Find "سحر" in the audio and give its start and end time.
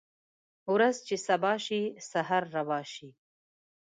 2.11-2.43